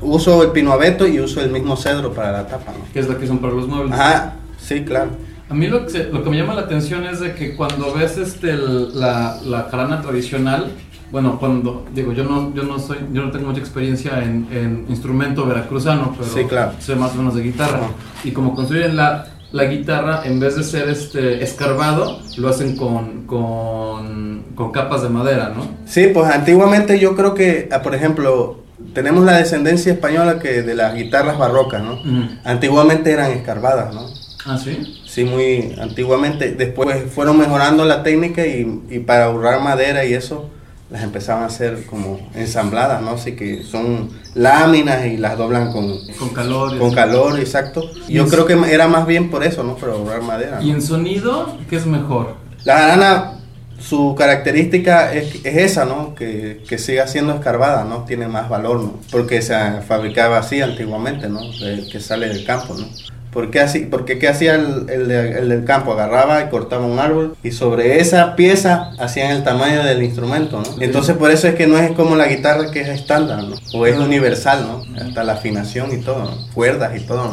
uso 0.00 0.42
el 0.42 0.50
pino 0.52 0.72
abeto 0.72 1.06
y 1.06 1.20
uso 1.20 1.40
el 1.42 1.50
mismo 1.50 1.76
cedro 1.76 2.12
para 2.14 2.32
la 2.32 2.46
tapa 2.46 2.72
¿no? 2.72 2.90
Que 2.92 3.00
es 3.00 3.08
la 3.08 3.18
que 3.18 3.26
son 3.26 3.38
para 3.38 3.52
los 3.52 3.68
muebles. 3.68 3.92
ajá, 3.92 4.34
sí, 4.58 4.82
claro 4.84 5.10
A 5.50 5.54
mí 5.54 5.66
lo 5.66 5.84
que, 5.84 5.90
se- 5.90 6.04
lo 6.04 6.22
que 6.24 6.30
me 6.30 6.36
llama 6.38 6.54
la 6.54 6.62
atención 6.62 7.04
es 7.06 7.20
de 7.20 7.34
que 7.34 7.56
cuando 7.56 7.92
ves 7.92 8.16
este, 8.16 8.50
el- 8.50 8.98
la, 8.98 9.36
la 9.44 9.64
jarana 9.70 10.00
tradicional, 10.00 10.70
bueno, 11.10 11.38
cuando, 11.38 11.84
digo, 11.94 12.12
yo 12.12 12.24
no, 12.24 12.54
yo 12.54 12.62
no 12.62 12.78
soy, 12.78 12.98
yo 13.12 13.22
no 13.24 13.30
tengo 13.30 13.48
mucha 13.48 13.60
experiencia 13.60 14.22
en, 14.22 14.46
en 14.52 14.86
instrumento 14.88 15.44
veracruzano, 15.46 16.14
pero 16.18 16.30
Sí, 16.32 16.44
claro. 16.44 16.72
sé 16.78 16.94
más 16.96 17.12
o 17.14 17.16
menos 17.16 17.34
de 17.34 17.42
guitarra. 17.42 17.80
Y 18.22 18.30
como 18.30 18.54
construyen 18.54 18.96
la, 18.96 19.26
la 19.52 19.64
guitarra, 19.64 20.22
en 20.24 20.38
vez 20.38 20.56
de 20.56 20.62
ser 20.62 20.88
este 20.88 21.42
escarbado, 21.42 22.20
lo 22.36 22.48
hacen 22.48 22.76
con, 22.76 23.26
con, 23.26 24.44
con 24.54 24.70
capas 24.72 25.02
de 25.02 25.08
madera, 25.08 25.52
¿no? 25.56 25.66
Sí, 25.86 26.08
pues 26.14 26.30
antiguamente 26.32 26.98
yo 26.98 27.16
creo 27.16 27.34
que, 27.34 27.68
ah, 27.72 27.82
por 27.82 27.94
ejemplo, 27.94 28.60
tenemos 28.94 29.24
la 29.24 29.36
descendencia 29.38 29.92
española 29.92 30.38
que 30.38 30.62
de 30.62 30.74
las 30.74 30.94
guitarras 30.94 31.38
barrocas, 31.38 31.82
¿no? 31.82 31.98
Antiguamente 32.44 33.10
eran 33.10 33.32
escarbadas, 33.32 33.94
¿no? 33.94 34.06
Ah, 34.46 34.56
sí. 34.56 35.00
Sí, 35.06 35.24
muy 35.24 35.74
antiguamente. 35.80 36.52
Después 36.52 37.12
fueron 37.12 37.36
mejorando 37.38 37.84
la 37.84 38.02
técnica 38.02 38.46
y, 38.46 38.80
y 38.88 39.00
para 39.00 39.24
ahorrar 39.26 39.60
madera 39.60 40.04
y 40.06 40.14
eso, 40.14 40.48
las 40.90 41.02
empezaban 41.02 41.44
a 41.44 41.46
hacer 41.46 41.86
como 41.86 42.18
ensambladas, 42.34 43.00
¿no? 43.00 43.10
Así 43.12 43.36
que 43.36 43.62
son 43.62 44.10
láminas 44.34 45.06
y 45.06 45.16
las 45.16 45.38
doblan 45.38 45.72
con, 45.72 45.98
Con 46.18 46.30
calor. 46.30 46.76
con 46.78 46.92
calor, 46.92 47.38
exacto. 47.38 47.82
Yo 48.08 48.26
creo 48.26 48.44
que 48.46 48.54
era 48.72 48.88
más 48.88 49.06
bien 49.06 49.30
por 49.30 49.44
eso, 49.44 49.62
¿no? 49.62 49.76
Para 49.76 49.92
ahorrar 49.92 50.22
madera. 50.22 50.56
¿no? 50.60 50.62
¿Y 50.66 50.70
en 50.70 50.82
sonido 50.82 51.56
qué 51.68 51.76
es 51.76 51.86
mejor? 51.86 52.34
La 52.64 52.78
jarana, 52.78 53.32
su 53.78 54.14
característica 54.18 55.12
es, 55.14 55.44
es 55.44 55.56
esa, 55.56 55.84
¿no? 55.84 56.14
Que, 56.14 56.62
que 56.68 56.76
siga 56.76 57.06
siendo 57.06 57.34
escarbada, 57.34 57.84
¿no? 57.84 58.04
Tiene 58.04 58.26
más 58.28 58.48
valor, 58.48 58.80
¿no? 58.82 58.94
Porque 59.12 59.42
se 59.42 59.54
fabricaba 59.86 60.38
así 60.38 60.60
antiguamente, 60.60 61.28
¿no? 61.28 61.40
De- 61.40 61.88
que 61.90 62.00
sale 62.00 62.28
del 62.28 62.44
campo, 62.44 62.74
¿no? 62.74 62.86
¿Por 63.32 63.50
qué, 63.52 63.60
así, 63.60 63.86
porque 63.88 64.18
qué 64.18 64.26
hacía 64.26 64.56
el, 64.56 64.86
el 64.90 65.06
de- 65.06 65.38
el 65.38 65.48
del 65.48 65.64
campo? 65.64 65.92
Agarraba 65.92 66.42
y 66.42 66.48
cortaba 66.48 66.84
un 66.84 66.98
árbol 66.98 67.36
y 67.44 67.52
sobre 67.52 68.00
esa 68.00 68.34
pieza 68.34 68.90
hacían 68.98 69.30
el 69.30 69.44
tamaño 69.44 69.84
del 69.84 70.02
instrumento, 70.02 70.60
¿no? 70.60 70.82
Entonces 70.82 71.16
por 71.16 71.30
eso 71.30 71.46
es 71.46 71.54
que 71.54 71.68
no 71.68 71.78
es 71.78 71.92
como 71.92 72.16
la 72.16 72.26
guitarra 72.26 72.72
que 72.72 72.80
es 72.80 72.88
estándar, 72.88 73.44
¿no? 73.44 73.54
O 73.72 73.86
es 73.86 73.96
universal, 73.96 74.66
¿no? 74.66 75.00
Hasta 75.00 75.22
la 75.22 75.34
afinación 75.34 75.92
y 75.96 75.98
todo, 76.02 76.24
¿no? 76.24 76.52
Cuerdas 76.54 76.96
y 77.00 77.06
todo, 77.06 77.24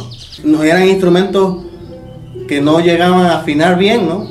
¿no? 0.43 0.57
No 0.57 0.63
eran 0.63 0.87
instrumentos 0.87 1.63
que 2.47 2.61
no 2.61 2.79
llegaban 2.79 3.25
a 3.25 3.37
afinar 3.39 3.75
bien, 3.79 4.07
¿no? 4.07 4.29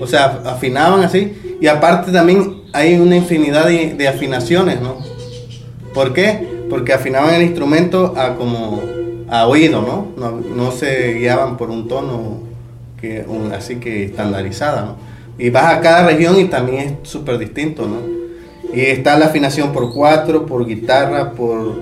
O 0.00 0.06
sea, 0.06 0.40
afinaban 0.44 1.02
así. 1.02 1.56
Y 1.62 1.66
aparte 1.68 2.12
también 2.12 2.62
hay 2.74 2.96
una 2.98 3.16
infinidad 3.16 3.64
de, 3.66 3.94
de 3.94 4.06
afinaciones, 4.06 4.82
¿no? 4.82 4.98
¿Por 5.94 6.12
qué? 6.12 6.46
Porque 6.68 6.92
afinaban 6.92 7.34
el 7.34 7.42
instrumento 7.42 8.12
a 8.18 8.34
como 8.34 8.82
a 9.28 9.46
oído, 9.46 9.82
¿no? 9.82 10.06
No, 10.16 10.40
no 10.40 10.70
se 10.72 11.14
guiaban 11.14 11.56
por 11.56 11.70
un 11.70 11.88
tono 11.88 12.38
que, 13.00 13.24
un- 13.28 13.52
así 13.52 13.76
que 13.76 14.04
estandarizada, 14.04 14.82
¿no? 14.82 14.96
Y 15.38 15.50
vas 15.50 15.74
a 15.74 15.80
cada 15.80 16.06
región 16.06 16.38
y 16.40 16.44
también 16.46 16.80
es 17.02 17.08
súper 17.10 17.38
distinto, 17.38 17.86
¿no? 17.86 17.96
Y 18.74 18.80
está 18.80 19.18
la 19.18 19.26
afinación 19.26 19.72
por 19.72 19.92
cuatro, 19.92 20.46
por 20.46 20.66
guitarra, 20.66 21.32
por 21.32 21.74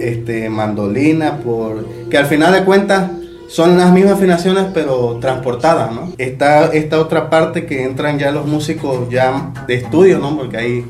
este, 0.00 0.48
mandolina, 0.48 1.38
por... 1.38 1.84
Que 2.10 2.18
al 2.18 2.26
final 2.26 2.52
de 2.52 2.64
cuentas 2.64 3.10
son 3.48 3.76
las 3.78 3.92
mismas 3.92 4.14
afinaciones 4.14 4.66
pero 4.74 5.18
transportadas, 5.20 5.92
¿no? 5.92 6.12
Está 6.18 6.66
esta 6.72 7.00
otra 7.00 7.28
parte 7.30 7.64
que 7.66 7.84
entran 7.84 8.18
ya 8.18 8.30
los 8.32 8.46
músicos 8.46 9.08
ya 9.10 9.52
de 9.66 9.74
estudio, 9.74 10.18
¿no? 10.18 10.36
Porque 10.36 10.56
hay 10.56 10.84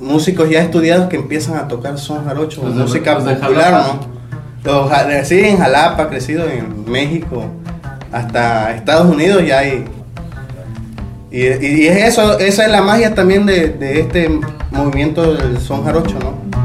músicos 0.00 0.48
ya 0.50 0.60
estudiados 0.62 1.08
que 1.08 1.16
empiezan 1.16 1.56
a 1.56 1.68
tocar 1.68 1.98
son 1.98 2.24
jarocho, 2.24 2.62
música 2.62 3.18
popular. 3.18 3.72
¿no? 3.72 4.21
Sí, 5.24 5.40
en 5.40 5.58
Jalapa, 5.58 6.08
crecido 6.08 6.48
en 6.48 6.90
México, 6.90 7.44
hasta 8.12 8.74
Estados 8.74 9.12
Unidos 9.12 9.44
ya 9.46 9.58
hay. 9.58 9.84
Y, 11.30 11.46
y- 11.46 11.82
y 11.82 11.86
es 11.88 11.96
eso, 12.08 12.38
esa 12.38 12.64
es 12.66 12.70
la 12.70 12.82
magia 12.82 13.14
también 13.14 13.46
de, 13.46 13.68
de 13.68 14.00
este 14.00 14.28
movimiento 14.70 15.34
del 15.34 15.58
son 15.60 15.84
jarocho, 15.84 16.16
¿no? 16.20 16.61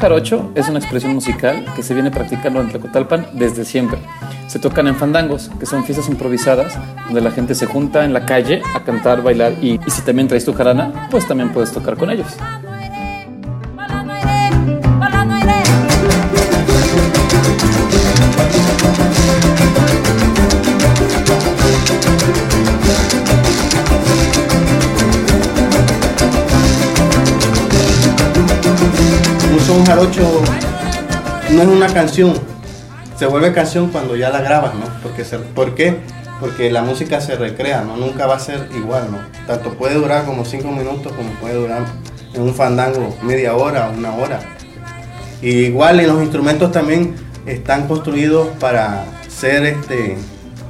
Jarocho 0.00 0.50
es 0.54 0.68
una 0.68 0.78
expresión 0.78 1.14
musical 1.14 1.64
que 1.76 1.82
se 1.82 1.94
viene 1.94 2.10
practicando 2.10 2.60
en 2.60 2.68
Tlacotalpan 2.68 3.26
desde 3.34 3.64
siempre. 3.64 3.98
Se 4.48 4.58
tocan 4.58 4.88
en 4.88 4.96
fandangos, 4.96 5.50
que 5.60 5.66
son 5.66 5.84
fiestas 5.84 6.08
improvisadas, 6.08 6.76
donde 7.04 7.20
la 7.20 7.30
gente 7.30 7.54
se 7.54 7.66
junta 7.66 8.04
en 8.04 8.12
la 8.12 8.24
calle 8.24 8.62
a 8.74 8.82
cantar, 8.82 9.22
bailar 9.22 9.52
y, 9.60 9.78
y 9.86 9.90
si 9.90 10.02
también 10.02 10.26
traes 10.26 10.44
tu 10.44 10.54
jarana, 10.54 11.08
pues 11.10 11.28
también 11.28 11.52
puedes 11.52 11.70
tocar 11.70 11.96
con 11.96 12.10
ellos. 12.10 12.28
No 30.08 31.62
es 31.62 31.68
una 31.68 31.92
canción, 31.92 32.32
se 33.18 33.26
vuelve 33.26 33.52
canción 33.52 33.90
cuando 33.90 34.16
ya 34.16 34.30
la 34.30 34.40
grabas, 34.40 34.74
¿no? 34.74 34.86
Porque 35.02 35.24
¿Por 35.54 35.74
qué? 35.74 35.98
Porque 36.40 36.70
la 36.70 36.80
música 36.80 37.20
se 37.20 37.36
recrea, 37.36 37.82
¿no? 37.82 37.98
Nunca 37.98 38.24
va 38.24 38.36
a 38.36 38.40
ser 38.40 38.66
igual, 38.74 39.10
¿no? 39.10 39.18
Tanto 39.46 39.74
puede 39.74 39.96
durar 39.96 40.24
como 40.24 40.46
cinco 40.46 40.68
minutos 40.68 41.12
como 41.12 41.28
puede 41.32 41.56
durar 41.56 41.84
en 42.32 42.40
un 42.40 42.54
fandango 42.54 43.14
media 43.22 43.54
hora 43.54 43.92
una 43.94 44.14
hora. 44.14 44.40
Y 45.42 45.66
igual 45.66 46.00
en 46.00 46.06
los 46.06 46.22
instrumentos 46.22 46.72
también 46.72 47.14
están 47.44 47.86
construidos 47.86 48.48
para 48.58 49.04
ser 49.28 49.66
este 49.66 50.16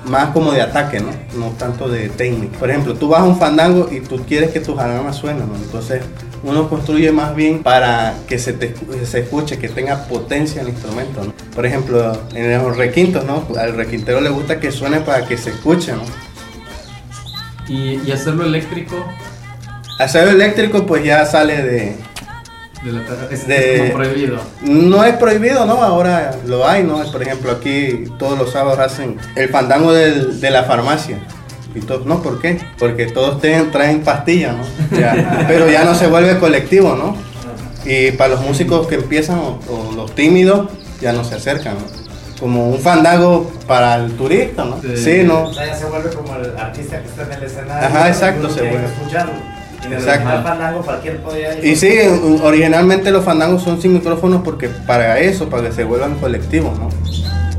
más 0.05 0.31
como 0.31 0.53
de 0.53 0.63
ataque, 0.63 1.01
¿no? 1.01 1.11
No 1.39 1.51
tanto 1.53 1.89
de 1.89 2.09
técnica. 2.09 2.59
Por 2.59 2.71
ejemplo, 2.71 2.95
tú 2.95 3.09
vas 3.09 3.21
a 3.21 3.25
un 3.25 3.39
fandango 3.39 3.89
y 3.91 4.01
tú 4.01 4.25
quieres 4.27 4.51
que 4.51 4.61
tu 4.61 4.77
jarana 4.77 5.13
suene, 5.13 5.41
¿no? 5.41 5.55
Entonces 5.57 6.03
uno 6.43 6.69
construye 6.69 7.13
más 7.13 7.35
bien 7.35 7.63
para 7.63 8.15
que 8.27 8.39
se, 8.39 8.55
te, 8.55 8.75
se 9.05 9.21
escuche, 9.21 9.59
que 9.59 9.69
tenga 9.69 10.05
potencia 10.05 10.63
el 10.63 10.69
instrumento, 10.69 11.25
¿no? 11.25 11.33
Por 11.55 11.67
ejemplo, 11.67 12.13
en 12.35 12.63
los 12.63 12.77
requintos, 12.77 13.25
¿no? 13.25 13.47
Al 13.59 13.75
requintero 13.75 14.21
le 14.21 14.31
gusta 14.31 14.59
que 14.59 14.73
suene 14.73 15.01
para 15.01 15.27
que 15.27 15.37
se 15.37 15.51
escuche, 15.51 15.93
¿no? 15.93 16.03
Y, 17.69 18.01
y 18.05 18.11
hacerlo 18.11 18.45
eléctrico 18.45 18.97
Hacerlo 20.01 20.31
eléctrico 20.31 20.87
pues 20.87 21.05
ya 21.05 21.27
sale 21.27 21.63
de, 21.63 21.97
de 22.85 22.93
la 22.93 23.05
caja 23.05 23.27
es, 23.31 23.47
De- 23.47 23.75
es 23.75 23.81
como 23.83 23.93
prohibido. 23.95 24.39
No 24.63 25.05
es 25.05 25.15
prohibido, 25.17 25.67
¿no? 25.67 25.83
Ahora 25.83 26.33
lo 26.47 26.67
hay, 26.67 26.83
¿no? 26.83 26.99
Por 27.13 27.23
ejemplo, 27.23 27.53
aquí 27.53 28.05
todos 28.19 28.39
los 28.39 28.53
sábados 28.53 28.79
hacen 28.79 29.19
el 29.37 29.49
fandango 29.51 29.93
del- 29.93 30.41
de 30.41 30.51
la 30.51 30.65
farmacia. 30.65 31.19
Y 31.75 31.81
todos, 31.81 32.05
no, 32.07 32.21
¿por 32.23 32.41
qué? 32.41 32.59
Porque 32.79 33.07
todos 33.07 33.41
tienen- 33.41 33.71
traen 33.71 34.01
pastillas, 34.01 34.57
¿no? 34.57 34.65
Ya, 34.99 35.45
pero 35.47 35.69
ya 35.71 35.85
no 35.85 35.95
se 35.95 36.07
vuelve 36.07 36.39
colectivo, 36.39 36.97
¿no? 36.97 37.17
Y 37.85 38.11
para 38.13 38.31
los 38.31 38.41
músicos 38.43 38.87
que 38.87 38.97
empiezan 38.97 39.39
o, 39.39 39.59
o 39.69 39.93
los 39.95 40.15
tímidos, 40.15 40.69
ya 41.01 41.13
no 41.13 41.23
se 41.25 41.37
acercan, 41.37 41.75
¿no? 41.75 42.01
Como 42.41 42.71
un 42.71 42.79
fandango 42.81 43.51
para 43.67 43.97
el 43.97 44.13
turista, 44.17 44.65
¿no? 44.65 44.81
Sí. 44.81 44.97
Sí, 44.97 45.23
¿no? 45.25 45.45
O 45.45 45.53
sea, 45.55 45.67
ya 45.67 45.75
se 45.77 45.85
vuelve 45.85 46.11
como 46.11 46.35
el 46.37 46.57
artista 46.59 47.01
que 47.01 47.09
está 47.09 47.23
en 47.25 47.33
el 47.33 47.43
escenario. 47.45 47.87
Ajá, 47.89 48.09
exacto, 48.09 48.49
se 48.51 48.61
vuelve. 48.63 48.87
escucharlo. 48.87 49.33
Exacto. 49.89 50.29
verdad, 50.29 50.43
fandango 50.45 50.83
cualquier 50.83 51.17
podía 51.19 51.59
ir. 51.59 51.65
Y 51.65 51.77
sí, 51.77 51.91
originalmente 52.43 53.11
los 53.11 53.25
fandangos 53.25 53.63
son 53.63 53.81
sin 53.81 53.93
micrófonos 53.95 54.43
porque 54.43 54.69
para 54.69 55.19
eso, 55.19 55.49
para 55.49 55.69
que 55.69 55.73
se 55.75 55.85
vuelvan 55.85 56.17
colectivos, 56.17 56.79
¿no? 56.79 56.89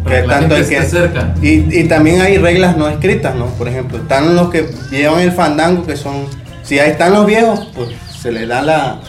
Para 0.03 0.21
que 0.21 0.27
la 0.27 0.39
gente 0.39 0.55
el 0.55 0.61
esté 0.61 0.83
cerca. 0.83 1.33
Y, 1.41 1.79
y 1.79 1.83
también 1.85 2.21
hay 2.21 2.37
reglas 2.37 2.77
no 2.77 2.87
escritas, 2.89 3.35
¿no? 3.35 3.45
Por 3.47 3.67
ejemplo, 3.67 3.97
están 3.99 4.35
los 4.35 4.49
que 4.49 4.69
llevan 4.91 5.19
el 5.21 5.31
fandango, 5.31 5.85
que 5.85 5.95
son, 5.95 6.25
si 6.63 6.79
ahí 6.79 6.91
están 6.91 7.13
los 7.13 7.25
viejos, 7.25 7.67
pues 7.75 7.89
se 8.21 8.31
les 8.31 8.47
da 8.47 8.61
la, 8.61 8.99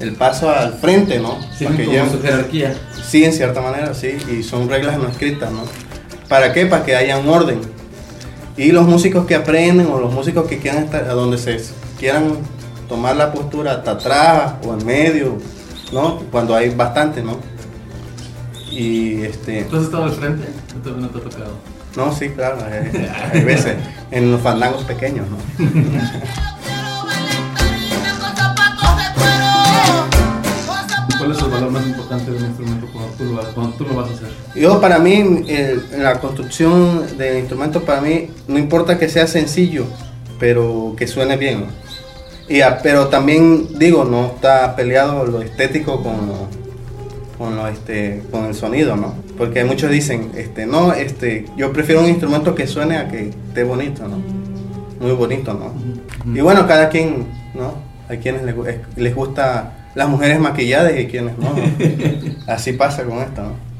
el 0.00 0.12
paso 0.14 0.50
al 0.50 0.74
frente, 0.74 1.18
¿no? 1.18 1.38
Sí, 1.56 1.64
Para 1.64 1.76
que 1.76 1.84
como 1.84 1.96
lleven- 1.96 2.10
su 2.12 2.22
jerarquía. 2.22 2.74
Sí, 3.08 3.24
en 3.24 3.32
cierta 3.32 3.60
manera, 3.60 3.92
sí, 3.94 4.16
y 4.32 4.42
son 4.42 4.68
reglas 4.68 4.96
no 4.98 5.08
escritas, 5.08 5.50
¿no? 5.50 5.62
¿Para 6.28 6.52
qué? 6.52 6.66
Para 6.66 6.84
que 6.84 6.94
haya 6.94 7.18
un 7.18 7.28
orden. 7.28 7.60
Y 8.56 8.72
los 8.72 8.86
músicos 8.86 9.26
que 9.26 9.34
aprenden 9.34 9.86
o 9.86 9.98
los 10.00 10.12
músicos 10.12 10.46
que 10.46 10.58
quieran 10.58 10.84
estar, 10.84 11.04
a 11.04 11.12
donde 11.14 11.38
se 11.38 11.60
quieran 11.98 12.34
tomar 12.90 13.16
la 13.16 13.32
postura 13.32 13.72
hasta 13.72 13.92
atrás 13.92 14.52
o 14.66 14.74
en 14.74 14.84
medio, 14.84 15.38
¿no? 15.92 16.18
Cuando 16.30 16.54
hay 16.54 16.68
bastante, 16.74 17.22
¿no? 17.22 17.38
Y 18.70 19.22
este, 19.22 19.62
¿Tú 19.64 19.76
has 19.78 19.84
estado 19.84 20.04
al 20.04 20.12
frente? 20.12 20.46
No 20.74 20.82
te, 20.82 21.00
no 21.00 21.08
te 21.08 21.18
ha 21.18 21.22
tocado. 21.22 21.54
no, 21.96 22.12
sí, 22.14 22.28
claro, 22.30 22.58
hay, 22.64 23.08
hay 23.32 23.44
veces 23.44 23.76
en 24.10 24.30
los 24.32 24.40
fandangos 24.42 24.82
pequeños, 24.84 25.26
¿no? 25.30 25.36
¿Cuál 31.18 31.32
es 31.32 31.38
el 31.42 31.50
valor 31.50 31.70
más 31.70 31.86
importante 31.86 32.30
de 32.30 32.36
un 32.38 32.44
instrumento 32.46 32.86
cuando 32.92 33.12
tú 33.12 33.24
lo, 33.24 33.34
vas- 33.36 33.46
cuando 33.54 33.72
tú 33.76 33.84
lo 33.84 33.94
vas 33.94 34.10
a 34.10 34.14
hacer? 34.14 34.28
Yo 34.54 34.80
para 34.80 34.98
mí, 34.98 35.44
el- 35.48 35.84
la 35.98 36.18
construcción 36.18 37.18
del 37.18 37.38
instrumento, 37.40 37.82
para 37.82 38.00
mí, 38.00 38.30
no 38.48 38.58
importa 38.58 38.98
que 38.98 39.08
sea 39.08 39.26
sencillo, 39.26 39.84
pero 40.38 40.94
que 40.96 41.06
suene 41.06 41.36
bien. 41.36 41.60
¿no? 41.60 41.66
Y 42.50 42.60
a- 42.62 42.78
pero 42.82 43.06
también 43.08 43.78
digo, 43.78 44.04
no 44.04 44.26
está 44.26 44.76
peleado 44.76 45.24
lo 45.24 45.40
estético 45.40 46.02
con 46.02 46.26
lo, 46.26 46.48
con 47.38 47.56
lo, 47.56 47.66
este, 47.68 48.22
con 48.30 48.44
el 48.46 48.54
sonido, 48.54 48.96
¿no? 48.96 49.14
Porque 49.38 49.64
muchos 49.64 49.90
dicen, 49.90 50.32
este, 50.36 50.66
no, 50.66 50.92
este, 50.92 51.46
yo 51.56 51.72
prefiero 51.72 52.02
un 52.02 52.08
instrumento 52.08 52.54
que 52.54 52.66
suene 52.66 52.96
a 52.98 53.08
que 53.08 53.28
esté 53.30 53.64
bonito, 53.64 54.06
¿no? 54.08 54.18
Muy 55.00 55.12
bonito, 55.12 55.54
¿no? 55.54 55.72
Y 56.36 56.40
bueno, 56.42 56.66
cada 56.66 56.90
quien, 56.90 57.26
¿no? 57.54 57.74
Hay 58.08 58.18
quienes 58.18 58.42
les, 58.42 58.54
les 58.96 59.14
gusta 59.14 59.72
las 59.94 60.08
mujeres 60.08 60.40
maquilladas 60.40 60.92
y 60.98 61.06
quienes 61.06 61.38
no. 61.38 61.54
¿no? 61.54 61.62
Así 62.52 62.72
pasa 62.72 63.04
con 63.04 63.18
esto, 63.20 63.42
¿no? 63.42 63.70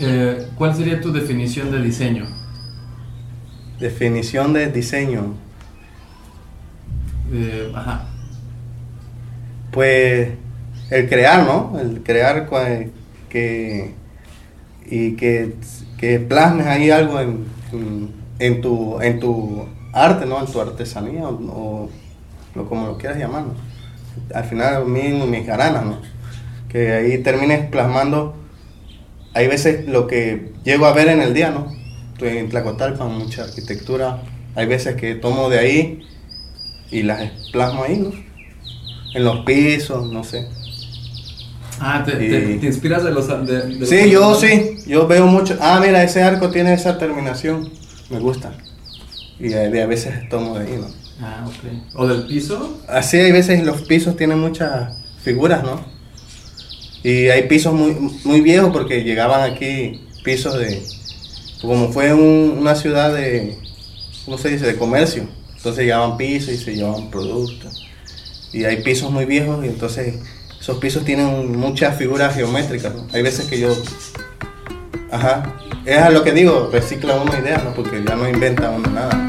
Eh, 0.00 0.48
¿Cuál 0.56 0.74
sería 0.76 1.00
tu 1.00 1.12
definición 1.12 1.70
de 1.70 1.80
diseño? 1.80 2.26
Definición 3.80 4.52
de 4.52 4.66
diseño. 4.66 5.34
Eh, 7.30 7.72
ajá. 7.74 8.06
Pues 9.70 10.30
el 10.90 11.08
crear, 11.08 11.44
¿no? 11.44 11.78
El 11.78 12.02
crear 12.02 12.48
que 13.28 13.94
y 14.86 15.16
que, 15.16 15.54
que 15.98 16.20
plasmes 16.20 16.66
ahí 16.66 16.90
algo 16.90 17.20
en, 17.20 17.46
en, 18.38 18.60
tu 18.62 19.00
en 19.02 19.20
tu 19.20 19.66
arte, 19.92 20.26
¿no? 20.26 20.40
En 20.40 20.46
tu 20.52 20.60
artesanía 20.60 21.28
o, 21.28 21.34
o- 21.34 21.90
o 22.56 22.64
como 22.68 22.86
lo 22.86 22.98
quieras 22.98 23.18
llamar. 23.18 23.44
Al 24.34 24.44
final 24.44 24.86
mismo 24.86 25.26
mis 25.26 25.46
garanas, 25.46 25.84
¿no? 25.84 26.00
Que 26.68 26.92
ahí 26.92 27.18
termines 27.18 27.66
plasmando. 27.68 28.34
Hay 29.34 29.46
veces 29.48 29.86
lo 29.88 30.06
que 30.06 30.52
llego 30.64 30.86
a 30.86 30.92
ver 30.92 31.08
en 31.08 31.20
el 31.20 31.34
día, 31.34 31.50
¿no? 31.50 31.72
En 32.20 32.48
Tlacotalpan, 32.48 33.12
mucha 33.16 33.44
arquitectura. 33.44 34.22
Hay 34.56 34.66
veces 34.66 34.96
que 34.96 35.14
tomo 35.14 35.48
de 35.50 35.58
ahí 35.58 36.02
y 36.90 37.02
las 37.02 37.30
plasmo 37.52 37.84
ahí, 37.84 37.96
¿no? 37.98 38.12
En 39.14 39.24
los 39.24 39.44
pisos, 39.44 40.10
no 40.10 40.22
sé. 40.24 40.46
Ah, 41.80 42.02
te, 42.04 42.12
Y- 42.24 42.28
te- 42.30 42.56
te 42.58 42.66
inspiras 42.66 43.04
de 43.04 43.10
los... 43.12 43.28
De, 43.28 43.60
de 43.62 43.74
los- 43.76 43.88
Sí, 43.88 44.10
yo 44.10 44.34
sí, 44.34 44.78
yo 44.86 45.06
veo 45.06 45.26
mucho. 45.26 45.56
Ah, 45.60 45.78
mira, 45.80 46.02
ese 46.02 46.22
arco 46.22 46.50
tiene 46.50 46.74
esa 46.74 46.98
terminación, 46.98 47.70
me 48.10 48.18
gusta. 48.18 48.52
Y 49.38 49.52
a 49.54 49.86
veces 49.86 50.28
tomo 50.28 50.58
de 50.58 50.66
ahí, 50.66 50.76
¿no? 50.80 50.88
Ah, 51.20 51.44
ok. 51.46 51.94
¿O 51.96 52.06
del 52.06 52.26
piso? 52.26 52.80
Así 52.88 53.16
hay 53.18 53.30
veces 53.32 53.64
los 53.64 53.82
pisos 53.82 54.16
tienen 54.16 54.38
muchas 54.40 54.92
figuras, 55.22 55.62
¿no? 55.62 55.80
Y 57.04 57.28
hay 57.28 57.44
pisos 57.48 57.72
muy, 57.74 57.96
muy 58.24 58.40
viejos 58.40 58.70
porque 58.72 59.04
llegaban 59.04 59.48
aquí 59.50 60.00
pisos 60.24 60.58
de... 60.58 60.82
Como 61.60 61.92
fue 61.92 62.12
un- 62.12 62.56
una 62.58 62.74
ciudad 62.74 63.14
de... 63.14 63.56
¿Cómo 64.24 64.36
se 64.38 64.50
dice? 64.50 64.66
De 64.66 64.76
comercio. 64.76 65.28
Entonces 65.68 65.84
llevaban 65.84 66.16
pisos 66.16 66.54
y 66.54 66.56
se 66.56 66.74
llevaban 66.74 67.10
productos. 67.10 67.86
Y 68.54 68.64
hay 68.64 68.82
pisos 68.82 69.10
muy 69.10 69.26
viejos 69.26 69.62
y 69.62 69.68
entonces 69.68 70.14
esos 70.58 70.78
pisos 70.78 71.04
tienen 71.04 71.58
muchas 71.58 71.98
figuras 71.98 72.34
geométricas. 72.34 72.94
Hay 73.12 73.20
veces 73.20 73.44
que 73.44 73.60
yo... 73.60 73.76
Ajá. 75.10 75.60
Es 75.84 75.98
a 75.98 76.08
lo 76.08 76.24
que 76.24 76.32
digo, 76.32 76.70
recicla 76.72 77.16
uno 77.16 77.38
ideas, 77.38 77.62
¿no? 77.64 77.74
Porque 77.74 78.02
ya 78.02 78.16
no 78.16 78.26
inventa 78.26 78.70
uno 78.70 78.88
nada. 78.88 79.27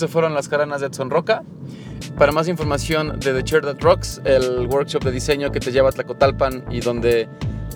Esas 0.00 0.10
fueron 0.10 0.32
las 0.32 0.48
caranas 0.48 0.80
de 0.80 0.86
Edson 0.86 1.10
Roca. 1.10 1.42
Para 2.16 2.32
más 2.32 2.48
información 2.48 3.20
de 3.20 3.34
The 3.34 3.44
Chair 3.44 3.64
That 3.64 3.80
Rocks, 3.80 4.22
el 4.24 4.66
workshop 4.66 5.04
de 5.04 5.12
diseño 5.12 5.52
que 5.52 5.60
te 5.60 5.70
lleva 5.70 5.90
a 5.90 5.92
Tlacotalpan 5.92 6.64
y 6.70 6.80
donde 6.80 7.28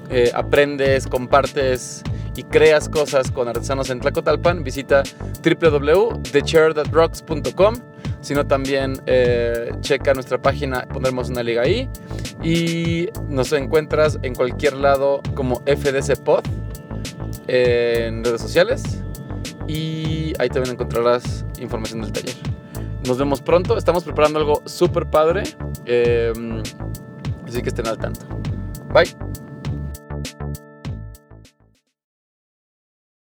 eh, 0.08 0.32
aprendes, 0.34 1.06
compartes 1.06 2.02
y 2.34 2.44
creas 2.44 2.88
cosas 2.88 3.30
con 3.30 3.46
artesanos 3.46 3.90
en 3.90 4.00
Tlacotalpan, 4.00 4.64
visita 4.64 5.02
www.thechairthatrocks.com. 5.44 7.74
Sino 8.22 8.46
también 8.46 8.94
eh, 9.04 9.72
checa 9.80 10.14
nuestra 10.14 10.40
página, 10.40 10.88
pondremos 10.90 11.28
una 11.28 11.42
liga 11.42 11.60
ahí. 11.60 11.90
Y 12.42 13.10
nos 13.28 13.52
encuentras 13.52 14.18
en 14.22 14.34
cualquier 14.34 14.78
lado 14.78 15.20
como 15.34 15.56
FDC 15.66 16.22
Pod 16.24 16.42
eh, 17.48 18.06
en 18.08 18.24
redes 18.24 18.40
sociales. 18.40 19.04
Y 19.66 20.33
ahí 20.38 20.48
también 20.48 20.74
encontrarás 20.74 21.44
información 21.59 22.03
del 22.03 22.12
taller. 22.12 22.35
Nos 23.07 23.18
vemos 23.18 23.40
pronto. 23.40 23.77
Estamos 23.77 24.05
preparando 24.05 24.38
algo 24.38 24.62
súper 24.66 25.07
padre. 25.07 25.44
eh, 25.87 26.33
así 27.46 27.62
que 27.62 27.68
estén 27.68 27.87
al 27.87 27.98
tanto. 27.98 28.27
Bye. 28.92 29.14